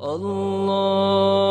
[0.00, 1.47] الله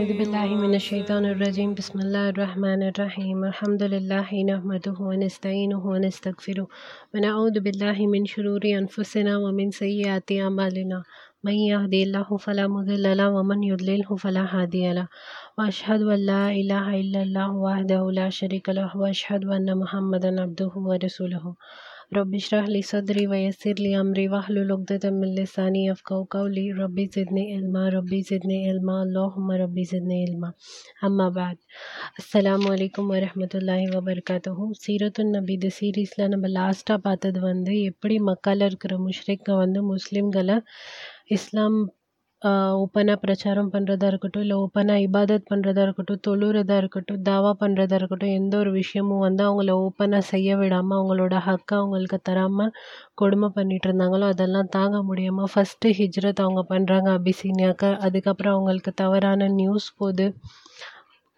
[0.00, 1.74] أعوذ بالله من الشيطان الرجيم.
[1.74, 3.44] بسم الله الرحمن الرحيم.
[3.44, 6.66] الحمد لله نحمده ونستعينه ونستغفره.
[7.14, 11.02] ونعوذ بالله من شرور أنفسنا ومن سيئات أعمالنا.
[11.44, 15.08] من يهدي الله فلا مضل له ومن يضلله فلا هادي له.
[15.58, 21.44] وأشهد أن لا إله إلا الله وحده لا شريك له وأشهد أن محمدا عبده ورسوله.
[22.11, 27.45] رب اشرح لي صدري ويسر لي أمري واحلل عقدة من لساني يفقهوا قولي ربي زدني
[27.55, 30.49] علما ربي زدني علما اللهم ربي زدني علما
[31.07, 31.61] அம்மா பாத்
[32.19, 38.95] அஸ்ஸலாமு அலைக்கும் வரஹ்மத்துல்லாஹி வபரகாத்துஹு சீரத்துன் நபி இந்த சீரீஸில் நம்ம லாஸ்ட்டாக பார்த்தது வந்து எப்படி மக்கால இருக்கிற
[39.07, 40.57] முஷ்ரிக்கை வந்து முஸ்லீம்களை
[41.37, 41.77] இஸ்லாம்
[42.42, 48.54] ஓப்பனாக பிரச்சாரம் பண்ணுறதா இருக்கட்டும் இல்லை ஓப்பனாக இபாதத் பண்ணுறதா இருக்கட்டும் தொழுறதா இருக்கட்டும் தாவா பண்ணுறதா இருக்கட்டும் எந்த
[48.58, 52.72] ஒரு விஷயமும் வந்து அவங்கள ஓப்பனாக செய்ய விடாமல் அவங்களோட ஹக்கை அவங்களுக்கு தராமல்
[53.14, 57.92] கொடுமை பண்ணிட்டு இருந்தாங்களோ அதெல்லாம் தாங்க முடியாமல் ஃபஸ்ட்டு ஹிஜ்ரத் அவங்க பண்ணுறாங்க அபிசீனியாக்க.
[58.06, 60.28] அதுக்கப்புறம் அவங்களுக்கு தவறான நியூஸ் போகுது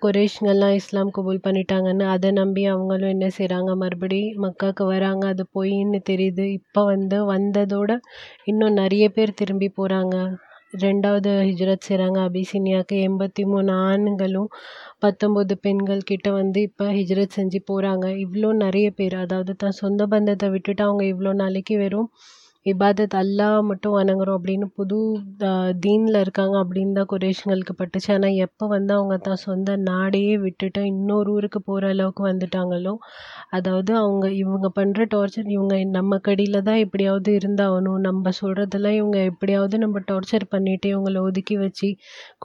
[0.03, 5.25] குரேஷ்கள்லாம் இஸ்லாம் கபூல் பண்ணிட்டாங்கன்னு அதை நம்பி அவங்களும் என்ன செய்கிறாங்க மறுபடி மக்காவுக்கு வராங்க.
[5.35, 6.47] அது பொய்ன்னு தெரியுது.
[6.59, 7.91] இப்போ வந்து வந்ததோட
[8.53, 10.17] இன்னும் நிறைய பேர் திரும்பி போகிறாங்க
[10.73, 14.49] ரெண்டாவது ஹிஜ்ரத் செய்கிறாங்க அபிசீனியாவுக்கு எண்பத்தி மூணு ஆண்களும்
[15.01, 20.49] பத்தொம்போது பெண்கள் கிட்ட வந்து இப்போ ஹிஜ்ரத் செஞ்சு போகிறாங்க இவ்வளோ நிறைய பேர் அதாவது தான் சொந்த பந்தத்தை
[20.49, 22.09] விட்டுட்டு அவங்க இவ்வளோ நாளைக்கு வெறும்
[22.67, 24.99] இபாதத் அல்லாஹ் மட்டும் வணங்குறோம் அப்படின்னு புது
[25.85, 28.11] தீனில் இருக்காங்க அப்படின்னு தான் குரேஷங்களுக்கு பட்டுச்சு.
[28.17, 32.93] ஆனால் எப்போ வந்து அவங்க தான் சொந்த நாடையே விட்டுட்டு இன்னொரு ஊருக்கு போகிற அளவுக்கு வந்துட்டாங்களோ
[33.57, 37.99] அதாவது அவங்க இவங்க பண்ணுற டார்ச்சர் இவங்க நம்ம கடியில் தான் எப்படியாவது இருந்தாகணும்.
[38.09, 41.91] நம்ம சொல்கிறதெல்லாம் இவங்க எப்படியாவது நம்ம டார்ச்சர் பண்ணிவிட்டு இவங்கள ஒதுக்கி வச்சு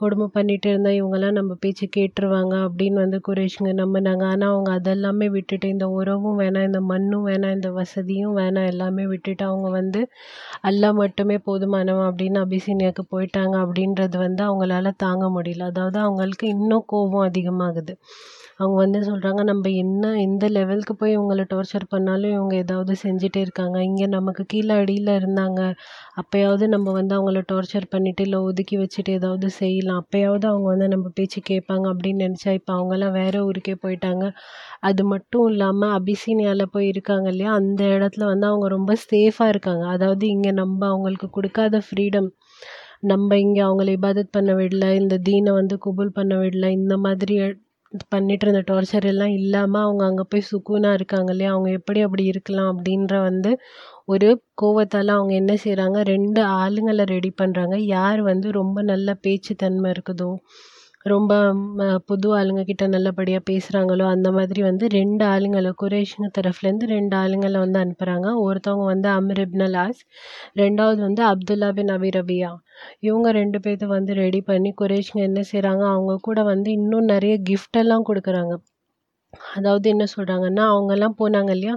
[0.02, 4.24] கொடுமை பண்ணிட்டு இருந்தால் இவங்கெல்லாம் நம்ம பேச்சு கேட்டுருவாங்க அப்படின்னு வந்து குரேஷ்ங்க நம்பினாங்க.
[4.32, 9.44] ஆனால் அவங்க அதெல்லாமே விட்டுட்டு இந்த உறவும் வேணாம் இந்த மண்ணும் வேணாம் இந்த வசதியும் வேணாம் எல்லாமே விட்டுட்டு
[9.50, 10.02] அவங்க வந்து
[10.62, 15.68] அல்லாஹ் மட்டுமே போதுமானவன் அப்படின்னு அபிசீனியாவுக்கு போயிட்டாங்க அப்படின்றது வந்து அவங்களால தாங்க முடியல.
[15.72, 17.94] அதாவது அவங்களுக்கு இன்னும் கோபம் அதிகமாகுது.
[18.58, 23.76] அவங்க வந்து சொல்கிறாங்க நம்ம என்ன எந்த லெவலுக்கு போய் இவங்கள டார்ச்சர் பண்ணாலும் இவங்க ஏதாவது செஞ்சுட்டே இருக்காங்க.
[23.82, 25.60] இங்கே நமக்கு கீழே அடியில் இருந்தாங்க.
[26.16, 30.00] அப்போயாவது நம்ம வந்து அவங்கள டார்ச்சர் பண்ணிவிட்டு இல்லை ஒதுக்கி வச்சுட்டு ஏதாவது செய்யலாம்.
[30.02, 34.24] அப்போயாவது அவங்க வந்து நம்ம பேச்சு கேட்பாங்க அப்படின்னு நினச்சா இப்போ அவங்கெல்லாம் வேறு ஊருக்கே போயிட்டாங்க.
[34.82, 37.52] அது மட்டும் இல்லாமல் அபிசீனியாவில் போய் இருக்காங்க இல்லையா?
[37.54, 39.84] அந்த இடத்துல வந்து அவங்க ரொம்ப சேஃபாக இருக்காங்க.
[39.98, 42.28] அதாவது இங்கே நம்ம அவங்களுக்கு கொடுக்காத ஃப்ரீடம்
[43.04, 47.34] நம்ம இங்கே அவங்கள இபாதத் பண்ண விடல இந்த தீனை வந்து குபுல் பண்ண விடல இந்த மாதிரி
[48.06, 51.50] பண்ணிட்டு இருந்த டார்ச்சர் எல்லாம் இல்லாமல் அவங்க அங்கே போய் சுக்கூனாக இருக்காங்க இல்லையா?
[51.54, 53.50] அவங்க எப்படி அப்படி இருக்கலாம் அப்படின்ற வந்து
[54.06, 54.28] ஒரு
[54.62, 60.30] கோவத்தால் அவங்க என்ன செய்கிறாங்க ரெண்டு ஆளுங்களை ரெடி பண்ணுறாங்க யார் வந்து ரொம்ப நல்ல பேச்சு தன்மை இருக்குதோ
[61.08, 61.32] ரொம்ப
[62.08, 68.28] புது ஆளுங்கக்கிட்ட நல்லபடியாக பேசுகிறாங்களோ அந்த மாதிரி வந்து ரெண்டு ஆளுங்களை குரேஷுங்க தரப்புலேருந்து ரெண்டு ஆளுங்களை வந்து அனுப்புகிறாங்க
[68.44, 70.00] ஒருத்தவங்க வந்து அமர் இப்னல் ஆஸ்
[70.62, 72.50] ரெண்டாவது வந்து அப்துல்லா பின் அபி ரபியா.
[73.08, 78.08] இவங்க ரெண்டு பேர்த்த வந்து ரெடி பண்ணி குரேஷுங்க என்ன செய்கிறாங்க அவங்க கூட வந்து இன்னும் நிறைய கிஃப்டெல்லாம்
[78.10, 78.54] கொடுக்குறாங்க.
[79.56, 81.74] அதாவது என்ன சொல்கிறாங்கன்னா அவங்கெல்லாம் போனாங்க இல்லையா?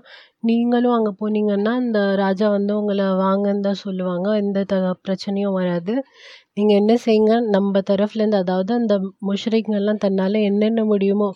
[0.50, 4.28] நீங்களும் அங்கே போனீங்கன்னா இந்த ராஜா வந்து உங்களை வாங்கன்னு தான் சொல்லுவாங்க.
[4.44, 4.75] எந்த த
[5.06, 5.96] பிரச்சனையும் வராது.
[6.58, 7.34] நீங்கள் என்ன செய்யுங்க?
[7.54, 8.94] நம்ம தரப்புலேருந்து அதாவது அந்த
[9.28, 11.28] முஷ்ரிக்ங்கெல்லாம் தன்னால் என்னென்ன முடியுமோ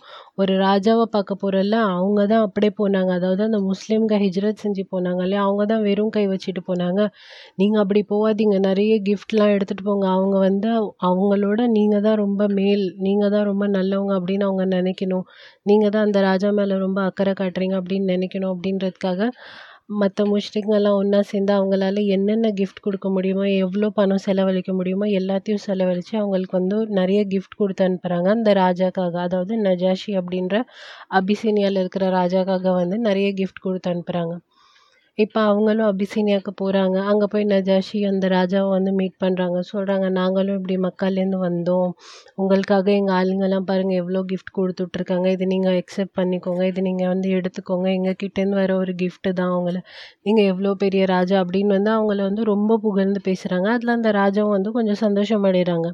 [0.42, 3.12] ஒரு ராஜாவை பார்க்க போகிறல்ல அவங்க தான் அப்படியே போனாங்க.
[3.20, 7.00] அதாவது அந்த முஸ்லீம்க ஹிஜ்ரத் செஞ்சு போனாங்க இல்லையா அவங்க தான் வெறும் கை வச்சுட்டு போனாங்க.
[7.62, 10.08] நீங்கள் அப்படி போகாதீங்க நிறைய கிஃப்ட்லாம் எடுத்துகிட்டு போங்க.
[10.18, 10.70] அவங்க வந்து
[11.10, 15.26] அவங்களோட நீங்கள் தான் ரொம்ப மேல் நீங்கள் தான் ரொம்ப நல்லவங்க அப்படின்னு அவங்க நினைக்கணும்.
[15.66, 19.32] நீங்கள் தான் அந்த ராஜா மேலே ரொம்ப அக்கறை காட்டுறீங்க அப்படின்னு நினைக்கணும் அப்படின்றதுக்காக
[19.90, 26.14] மற்ற முஷ்டிங்கெல்லாம் ஒன்றா சேர்ந்து அவங்களால என்னென்ன கிஃப்ட் கொடுக்க முடியுமோ எவ்வளோ பணம் செலவழிக்க முடியுமோ எல்லாத்தையும் செலவழித்து
[26.18, 30.64] அவங்களுக்கு வந்து நிறைய கிஃப்ட் கொடுத்து அனுப்புகிறாங்க அந்த ராஜாக்காக அதாவது நஜாஷி அப்படின்ற
[31.12, 34.36] அபிசீனியாவில் இருக்கிற ராஜாக்காக வந்து நிறைய கிஃப்ட் கொடுத்து அனுப்புகிறாங்க
[35.18, 40.76] இப்போ அவங்களும் அபிசீனியாவுக்கு போகிறாங்க அங்கே போய் நஜாஷி அந்த ராஜாவை வந்து மீட் பண்ணுறாங்க சொல்கிறாங்க நாங்களும் இப்படி
[40.78, 41.92] மக்காலேருந்து வந்தோம்.
[42.36, 45.28] உங்களுக்காக எங்கள் ஆளுங்கெல்லாம் பாருங்கள் எவ்வளோ கிஃப்ட் கொடுத்துட்ருக்காங்க.
[45.36, 46.64] இது நீங்கள் அக்செப்ட் பண்ணிக்கோங்க.
[46.72, 47.88] இது நீங்கள் வந்து எடுத்துக்கோங்க.
[48.00, 49.80] எங்கள் கிட்டேருந்து வர ஒரு கிஃப்ட்டு தான் அவங்கள.
[50.24, 54.72] நீங்கள் எவ்வளோ பெரிய ராஜா அப்படின்னு வந்து அவங்கள வந்து ரொம்ப புகழ்ந்து பேசுகிறாங்க அதில் அந்த ராஜாவும் வந்து
[54.80, 55.90] கொஞ்சம் சந்தோஷம் அடைகிறாங்க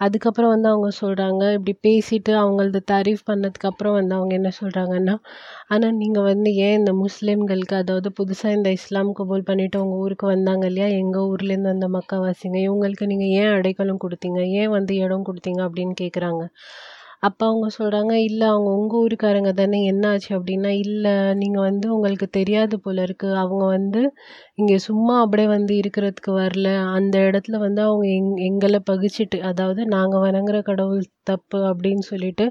[0.00, 5.14] அதுக்கப்புறம் வந்து அவங்க சொல்கிறாங்க இப்படி பேசிட்டு அவங்களது தாரீஃப் பண்ணதுக்கப்புறம் வந்து அவங்க என்ன சொல்கிறாங்கன்னா
[5.68, 10.66] ஆனால் நீங்கள் வந்து ஏன் இந்த முஸ்லீம்களுக்கு அதாவது புதுசாக இந்த இஸ்லாம் கபூல் பண்ணிவிட்டு உங்கள் ஊருக்கு வந்தாங்க
[10.66, 10.88] இல்லையா?
[11.00, 12.58] எங்கள் ஊர்லேருந்து வந்த மக்காவாசிங்க.
[12.68, 14.40] இவங்களுக்கு நீங்கள் ஏன் அடைக்கலம் கொடுத்தீங்க?
[14.60, 15.62] ஏன் வந்து இடம் கொடுத்தீங்க?
[15.68, 16.42] அப்படின்னு கேட்குறாங்க
[17.22, 22.28] அப்போ அவங்க சொல்கிறாங்க இல்லை அவங்க உங்கள் ஊருக்காரங்க தானே என்ன ஆச்சு அப்படின்னா இல்லை நீங்கள் வந்து உங்களுக்கு
[22.30, 24.02] தெரியாது போல இருக்குது அவங்க வந்து
[24.58, 26.68] இங்கே சும்மா அப்படியே வந்து இருக்கிறதுக்கு வரல.
[26.96, 32.44] அந்த இடத்துல வந்து அவங்க எங் எங்களை பகிச்சிட்டு அதாவது நாங்கள் வணங்குற கடவுள் தப்பு அப்படின்னு சொல்லிட்டு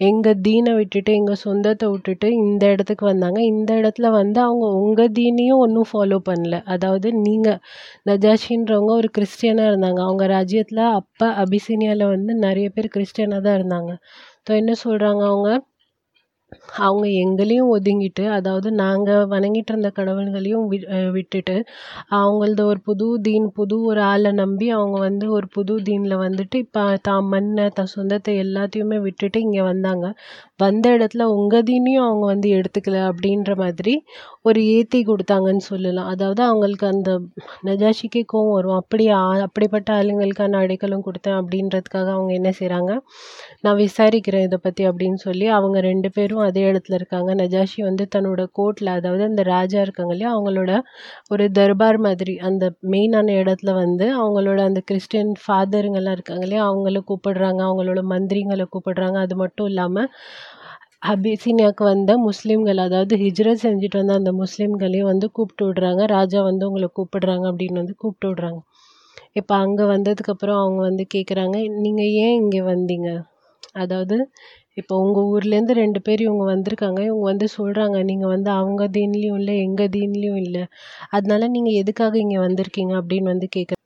[0.00, 3.38] எங்கள் தீனை விட்டுட்டு எங்கள் சொந்தத்தை விட்டுட்டு இந்த இடத்துக்கு வந்தாங்க.
[3.52, 6.56] இந்த இடத்துல வந்து அவங்க உங்கள் தீனையும் ஒன்றும் ஃபாலோ பண்ணல.
[6.74, 7.60] அதாவது நீங்கள்
[8.06, 10.00] நஜாஷின்றவங்க ஒரு கிறிஸ்டியனாக இருந்தாங்க.
[10.08, 13.92] அவங்க ராஜ்யத்தில் அப்போ அபிசீனியாவில் வந்து நிறைய பேர் கிறிஸ்டியனாக தான் இருந்தாங்க.
[14.46, 15.50] ஸோ என்ன சொல்கிறாங்க அவங்க?
[16.78, 20.78] அவங்க எங்களையும் ஒதுங்கிட்டு அதாவது நாங்கள் வணங்கிட்டு இருந்த கடவுள்களையும் வி
[21.16, 21.56] விட்டுட்டு
[22.12, 26.84] அவங்களது ஒரு புது தீன் புது ஒரு ஆளை நம்பி அவங்க வந்து ஒரு புது தீனில் வந்துட்டு இப்போ
[27.02, 30.06] தான் மண்ணை தன் சொந்தத்தை எல்லாத்தையுமே விட்டுட்டு இங்கே வந்தாங்க.
[30.58, 33.94] வந்த இடத்துல உங்கதினையும் அவங்க வந்து எடுத்துக்கல அப்படின்ற மாதிரி
[34.48, 36.08] ஒரு ஏற்றி கொடுத்தாங்கன்னு சொல்லலாம்.
[36.12, 37.10] அதாவது அவங்களுக்கு அந்த
[37.68, 38.76] நஜாஷிக்கே கோவம் வரும்.
[38.82, 39.04] அப்படி
[39.46, 42.92] அப்படிப்பட்ட ஆளுங்களுக்கான அடைக்கலம் கொடுத்தேன் அப்படின்றதுக்காக அவங்க என்ன செய்கிறாங்க
[43.64, 47.30] நான் விசாரிக்கிறேன் இதை பற்றி அப்படின்னு சொல்லி அவங்க ரெண்டு பேரும் அதே இடத்துல இருக்காங்க.
[47.42, 50.72] நஜாஷி வந்து தன்னோட கோர்ட்டில் அதாவது அந்த ராஜா இருக்காங்க இல்லையா அவங்களோட
[51.30, 52.64] ஒரு தர்பார் மாதிரி அந்த
[52.94, 59.18] மெயினான இடத்துல வந்து அவங்களோட அந்த கிறிஸ்டியன் ஃபாதருங்கெல்லாம் இருக்காங்க இல்லையா அவங்கள கூப்பிடுறாங்க அவங்களோட மந்திரிங்களை கூப்பிடுறாங்க.
[59.26, 60.10] அது மட்டும் இல்லாமல்
[61.02, 66.02] அபிசீனியாவுக்கு வந்த முஸ்லீம்கள் அதாவது ஹிஜ்ரத் செஞ்சுட்டு வந்த அந்த முஸ்லீம்களையும் வந்து கூப்பிட்டு விடுறாங்க.
[66.14, 68.60] ராஜா வந்து உங்களை கூப்பிடுறாங்க அப்படின்னு வந்து கூப்பிட்டு விடுறாங்க.
[69.40, 73.10] இப்போ அங்கே வந்ததுக்கப்புறம் அவங்க வந்து கேட்குறாங்க நீங்கள் ஏன் இங்கே வந்தீங்க?
[73.82, 74.16] அதாவது
[74.80, 77.00] இப்போ உங்கள் ஊர்லேருந்து ரெண்டு பேர் இவங்க வந்திருக்காங்க.
[77.10, 80.64] இவங்க வந்து சொல்கிறாங்க நீங்கள் வந்து அவங்க தீன்லேயும் இல்லை எங்கள் தீன்லேயும் இல்லை.
[81.10, 82.94] அதனால நீங்கள் எதுக்காக இங்கே வந்திருக்கீங்க?
[83.02, 83.77] அப்படின்னு வந்து கேட்குறாங்க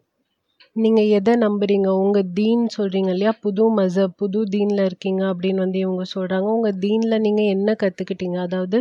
[0.76, 1.88] நீங்கள் எதை நம்புறீங்க?
[2.02, 3.32] உங்கள் தீன் சொல்கிறீங்க இல்லையா?
[3.42, 8.78] புது மசப் புது தீனில் இருக்கீங்க அப்படின்னு வந்து இவங்க சொல்கிறாங்க உங்கள் தீனில் நீங்கள் என்ன கற்றுக்கிட்டீங்க அதாவது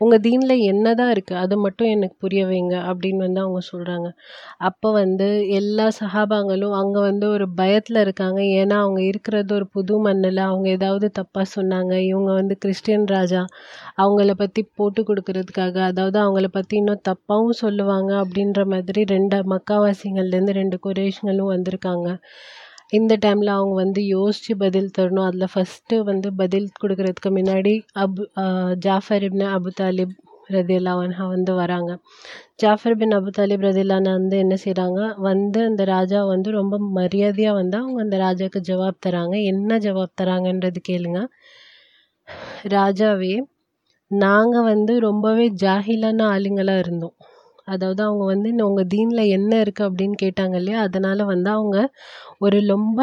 [0.00, 4.08] உங்கள் தீனில் என்ன தான் இருக்குது அதை மட்டும் எனக்கு புரிய வைங்க அப்படின்னு வந்து அவங்க சொல்கிறாங்க
[4.68, 5.26] அப்போ வந்து
[5.58, 8.40] எல்லா சஹாபாங்களும் அங்கே வந்து ஒரு பயத்தில் இருக்காங்க.
[8.60, 10.40] ஏன்னா அவங்க இருக்கிறது ஒரு புது மண்ணில்.
[10.46, 11.92] அவங்க ஏதாவது தப்பாக சொன்னாங்க.
[12.10, 13.42] இவங்க வந்து கிறிஸ்டியன் ராஜா.
[14.02, 20.78] அவங்கள பற்றி போட்டு கொடுக்கறதுக்காக அதாவது அவங்கள பற்றி இன்னும் தப்பாகவும் சொல்லுவாங்க அப்படின்ற மாதிரி ரெண்டு மக்காவாசிங்கள்லேருந்து ரெண்டு
[21.30, 22.08] குரேஷ்களும் வந்திருக்காங்க.
[22.98, 25.26] இந்த டைமில் அவங்க வந்து யோசித்து பதில் தரணும்.
[25.28, 27.72] அதில் ஃபஸ்ட்டு வந்து பதில் கொடுக்கறதுக்கு முன்னாடி
[28.04, 28.22] அபு
[28.86, 30.14] ஜாஃபர் இப்னு அபு தாலிப்
[30.56, 31.90] ரதியல்லாவன்ஹா வந்து வராங்க.
[32.62, 37.76] ஜாஃபர் பின் அபு தாலிப் ரதில்லானா வந்து என்ன செய்கிறாங்க வந்து அந்த ராஜா வந்து ரொம்ப மரியாதையாக வந்து
[37.82, 39.36] அவங்க அந்த ராஜாவுக்கு ஜவாப் தராங்க.
[39.52, 41.20] என்ன ஜவாப் தராங்கன்றது கேளுங்க.
[42.76, 43.34] ராஜாவே
[44.10, 47.16] நாங்கள் வந்து ரொம்பவே ஜாகிலான ஆளுங்களாக இருந்தோம்.
[47.64, 50.80] அதாவது அவங்க வந்து உங்கள் தீனில் என்ன இருக்குது அப்படின்னு கேட்டாங்க இல்லையா?
[50.80, 51.76] அதனால் வந்து அவங்க
[52.38, 53.00] ஒரு ரொம்ப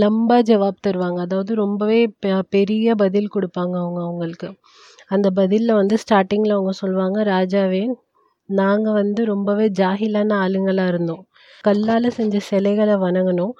[0.00, 1.18] லம்பா ஜவாப் தருவாங்க.
[1.18, 4.48] அதாவது ரொம்பவே பெ பெரிய பதில் கொடுப்பாங்க அவங்க அவங்களுக்கு.
[5.08, 7.84] அந்த பதிலில் வந்து ஸ்டார்டிங்கில் அவங்க சொல்லுவாங்க ராஜாவே
[8.48, 11.22] நாங்கள் வந்து ரொம்பவே ஜாகிலான ஆளுங்களாக இருந்தோம்.
[11.64, 13.54] கல்லால் செஞ்ச சிலைகளை வணங்கினோம்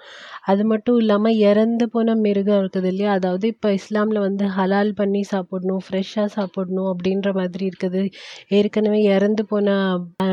[0.47, 3.11] அது மட்டும் இல்லாமல் இறந்து போன மிருகம் இருக்குது இல்லையா?
[3.19, 8.03] அதாவது இப்போ இஸ்லாமில் வந்து ஹலால் பண்ணி சாப்பிடணும் ஃப்ரெஷ்ஷாக சாப்பிடணும் அப்படின்ற மாதிரி இருக்குது.
[8.59, 9.67] ஏற்கனவே இறந்து போன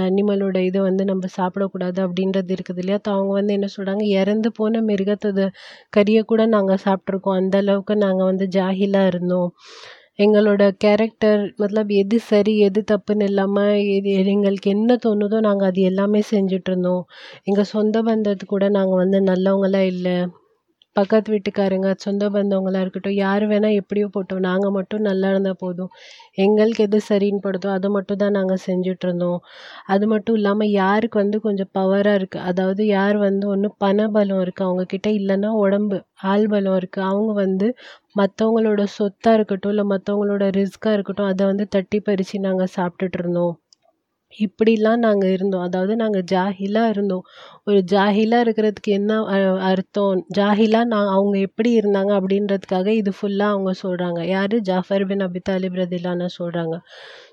[0.05, 2.99] அனிமலோட இதை வந்து நம்ம சாப்பிடக்கூடாது அப்படின்றது இருக்குது இல்லையா?
[3.05, 5.49] ஸோ அவங்க வந்து என்ன சொல்கிறாங்க இறந்து போன மிருகத்தோட
[5.97, 9.51] கறியை கூட நாங்கள் சாப்பிட்ருக்கோம் அந்த அளவுக்கு நாங்கள் வந்து ஜாகிலாக இருந்தோம்.
[10.19, 16.21] எங்களோட கேரக்டர் மத்லப் எது சரி எது தப்புன்னு இல்லாமல் எது எங்களுக்கு என்ன தோணுதோ நாங்கள் அது எல்லாமே
[16.29, 17.03] செஞ்சிட்ருந்தோம்
[17.45, 20.15] எங்கள் சொந்த பந்தத்து கூட நாங்கள் வந்து நல்லவங்களாக இல்லை.
[20.95, 24.41] பக்கத்து வீட்டுக்காரங்க சொந்த பந்தவங்களாக இருக்கட்டும் யார் வேணால் எப்படியோ போட்டோம்.
[24.41, 25.91] நாங்கள் மட்டும் நல்லா இருந்தால் போதும்.
[26.37, 29.39] எங்களுக்கு எது சரின்னு படுதோ அதை மட்டும் தான் நாங்கள் செஞ்சிட்ருந்தோம்
[29.87, 34.67] அது மட்டும் இல்லாமல் யாருக்கு வந்து கொஞ்சம் பவராக இருக்குது அதாவது யார் வந்து ஒன்று பண பலம் இருக்குது
[34.67, 35.99] அவங்கக்கிட்ட இல்லைன்னா உடம்பு
[36.31, 37.69] ஆள் பலம் இருக்குது அவங்க வந்து
[38.17, 43.53] மற்றவங்களோட சொத்தாக இருக்கட்டும் இல்லை மற்றவங்களோட ரிஸ்க்காக இருக்கட்டும் அதை வந்து தட்டி பறித்து நாங்கள் சாப்பிட்டுட்ருந்தோம்
[44.39, 45.61] இப்படிலாம் நாங்கள் இருந்தோம்.
[45.61, 47.25] அதாவது நாங்கள் ஜாஹிலாக இருந்தோம்.
[47.65, 49.11] ஒரு ஜாஹிலாக இருக்கிறதுக்கு என்ன
[49.61, 50.23] அர்த்தம்?
[50.35, 54.55] ஜாஹிலாக நான் அவங்க எப்படி இருந்தாங்க அப்படின்றதுக்காக இது ஃபுல்லாக அவங்க சொல்கிறாங்க யார்?
[54.61, 55.79] ஜாஃபர் பின் அபி தாலிப்
[56.39, 56.75] சொல்கிறாங்க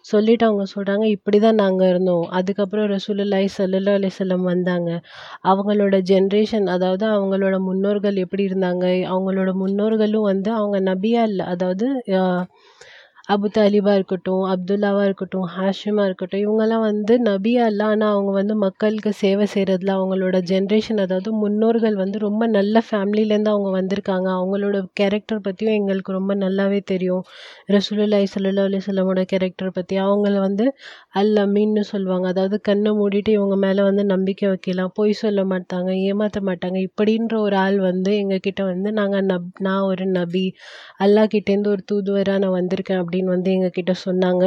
[0.03, 2.27] சொல்லிவிட்டு அவங்க சொல்கிறாங்க இப்படி தான் நாங்கள் இருந்தோம்.
[2.31, 4.91] அதுக்கப்புறம் ரசூலுல்லாஹி சல்லல்லா அலிசல்லம் வந்தாங்க.
[5.45, 8.85] அவங்களோட ஜென்ரேஷன் அதாவது அவங்களோட முன்னோர்கள் எப்படி இருந்தாங்க?
[9.13, 11.89] அவங்களோட முன்னோர்களும் வந்து அவங்க நபியா இல்லை அதாவது
[13.31, 19.11] அபு தாலிபாக இருக்கட்டும் அப்துல்லாவாக இருக்கட்டும் ஹாஷிமாக இருக்கட்டும் இவங்கெல்லாம் வந்து நபியா இல்லை ஆனால் அவங்க வந்து மக்களுக்கு
[19.21, 24.29] சேவை செய்கிறதுல அவங்களோட ஜென்ரேஷன் அதாவது முன்னோர்கள் வந்து ரொம்ப நல்ல ஃபேமிலியிலேருந்து அவங்க வந்திருக்காங்க.
[24.39, 27.23] அவங்களோட கேரக்டர் பற்றியும் எங்களுக்கு ரொம்ப நல்லாவே தெரியும்.
[27.69, 30.67] ரசூலுல்லாய் சல்லா அலி சொல்லமோட கேரக்டர் பற்றி அவங்கள வந்து
[31.15, 32.27] அல்ல மீன்னு சொல்லுவாங்க.
[32.29, 34.93] அதாவது கண்ணை மூடிட்டு இவங்க மேலே வந்து நம்பிக்கை வைக்கலாம்.
[34.95, 36.79] பொய் சொல்ல மாட்டாங்க ஏமாற்ற மாட்டாங்க.
[36.89, 40.47] இப்படின்ற ஒரு ஆள் வந்து எங்ககிட்ட வந்து நாங்கள் நப் நான் ஒரு நபி.
[41.01, 44.45] அல்லாஹ் கிட்டேருந்து ஒரு தூதுவராக நான் வந்திருக்கேன் அப்படின்னு வந்து எங்ககிட்ட சொன்னாங்க.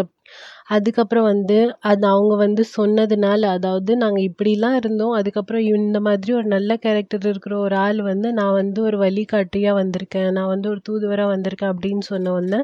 [0.69, 6.77] அதுக்கப்புறம் வந்து அது அவங்க வந்து சொன்னதுனால அதாவது நாங்கள் இப்படிலாம் இருந்தோம் அதுக்கப்புறம் இந்த மாதிரி ஒரு நல்ல
[6.77, 11.73] கேரக்டர் இருக்கிற ஒரு ஆள் வந்து நான் வந்து ஒரு வழிகாட்டியாக வந்திருக்கேன் நான் வந்து ஒரு தூதுவராக வந்திருக்கேன்
[11.73, 12.61] அப்படின்னு சொன்ன உடனே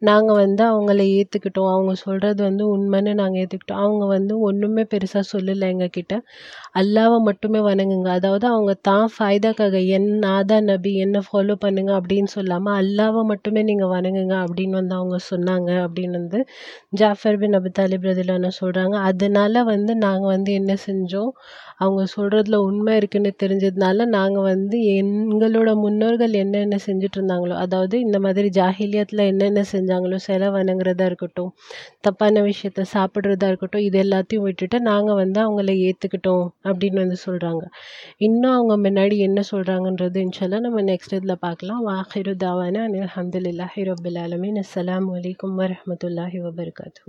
[0.00, 5.66] நாங்கள் வந்து அவங்கள ஏற்றுக்கிட்டோம் அவங்க சொல்கிறது வந்து உண்மைன்னு நாங்கள் ஏற்றுக்கிட்டோம் அவங்க வந்து ஒன்றுமே பெருசாக சொல்லலை
[5.72, 6.14] எங்ககிட்ட.
[6.74, 8.08] அல்லாவை மட்டுமே வணங்குங்க.
[8.18, 13.92] அதாவது அவங்க தான் ஃபாய்தாக்காக என் நாதா நபி என்ன ஃபாலோ பண்ணுங்க அப்படின்னு சொல்லாமல் அல்லாவை மட்டுமே நீங்கள்
[13.92, 16.40] வணங்குங்க அப்படின்னு வந்து அவங்க சொன்னாங்க அப்படின்னு வந்து
[16.96, 21.30] ஜாஃபர் பின் அபு தாலிப் ரதிலான சொல்கிறாங்க அதனால் வந்து நாங்கள் வந்து என்ன செஞ்சோம்?
[21.78, 28.50] அவங்க சொல்கிறதுல உண்மை இருக்குன்னு தெரிஞ்சதுனால நாங்கள் வந்து எங்களோட முன்னோர்கள் என்னென்ன செஞ்சுட்டு இருந்தாங்களோ அதாவது இந்த மாதிரி
[28.58, 31.52] ஜாஹிலியத்தில் என்னென்ன செஞ்சாங்களோ சிலை வணங்குறதா இருக்கட்டும்
[32.06, 37.64] தப்பான விஷயத்த சாப்பிட்றதா இருக்கட்டும் இது எல்லாத்தையும் விட்டுட்டு நாங்கள் வந்து அவங்கள ஏற்றுக்கிட்டோம் அப்படின்னு வந்து சொல்கிறாங்க
[38.28, 41.82] இன்னும் அவங்க முன்னாடி என்ன சொல்கிறாங்கன்றது இன்ஷால்லா நம்ம நெக்ஸ்ட் இதில் பார்க்கலாம்.
[41.88, 44.60] வாஹிரு தாவானா அனில் அஹமதுல்லாஹி ரபுல் ஆலமீன்.
[44.64, 47.06] அஸ்லாம் அலைக்கும் வரமத்துல்லாஹி வபர்காத்தூ